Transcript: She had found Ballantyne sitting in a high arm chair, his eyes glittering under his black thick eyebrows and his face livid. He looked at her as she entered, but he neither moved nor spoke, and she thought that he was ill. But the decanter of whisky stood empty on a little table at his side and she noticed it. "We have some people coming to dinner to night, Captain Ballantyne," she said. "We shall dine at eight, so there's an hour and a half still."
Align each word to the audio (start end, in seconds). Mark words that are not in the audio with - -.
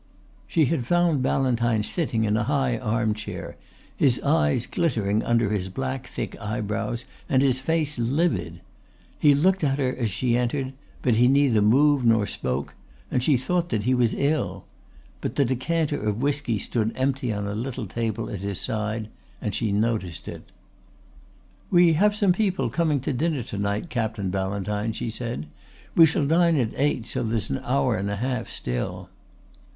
She 0.47 0.65
had 0.65 0.87
found 0.87 1.21
Ballantyne 1.21 1.83
sitting 1.83 2.23
in 2.23 2.35
a 2.35 2.45
high 2.45 2.75
arm 2.79 3.13
chair, 3.13 3.55
his 3.95 4.19
eyes 4.23 4.65
glittering 4.65 5.21
under 5.21 5.51
his 5.51 5.69
black 5.69 6.07
thick 6.07 6.35
eyebrows 6.41 7.05
and 7.29 7.43
his 7.43 7.59
face 7.59 7.99
livid. 7.99 8.61
He 9.19 9.35
looked 9.35 9.63
at 9.63 9.77
her 9.77 9.95
as 9.95 10.09
she 10.09 10.35
entered, 10.35 10.73
but 11.03 11.13
he 11.17 11.27
neither 11.27 11.61
moved 11.61 12.03
nor 12.03 12.25
spoke, 12.25 12.73
and 13.11 13.21
she 13.21 13.37
thought 13.37 13.69
that 13.69 13.83
he 13.83 13.93
was 13.93 14.15
ill. 14.15 14.65
But 15.21 15.35
the 15.35 15.45
decanter 15.45 16.01
of 16.01 16.19
whisky 16.19 16.57
stood 16.57 16.91
empty 16.95 17.31
on 17.31 17.45
a 17.45 17.53
little 17.53 17.85
table 17.85 18.27
at 18.27 18.39
his 18.39 18.59
side 18.59 19.07
and 19.39 19.53
she 19.53 19.71
noticed 19.71 20.27
it. 20.27 20.41
"We 21.69 21.93
have 21.93 22.15
some 22.15 22.33
people 22.33 22.71
coming 22.71 23.01
to 23.01 23.13
dinner 23.13 23.43
to 23.43 23.57
night, 23.59 23.91
Captain 23.91 24.31
Ballantyne," 24.31 24.93
she 24.93 25.11
said. 25.11 25.45
"We 25.93 26.07
shall 26.07 26.25
dine 26.25 26.57
at 26.57 26.73
eight, 26.75 27.05
so 27.05 27.21
there's 27.21 27.51
an 27.51 27.59
hour 27.63 27.95
and 27.97 28.09
a 28.09 28.15
half 28.15 28.49
still." 28.49 29.07